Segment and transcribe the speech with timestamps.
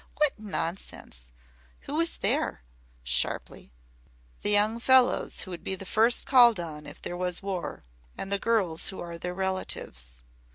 [0.17, 1.25] What nonsense!
[1.81, 2.63] Who was there?"
[3.03, 3.71] sharply.
[4.41, 7.83] "The young fellows who would be first called on if there was war.
[8.17, 10.23] And the girls who are their relatives.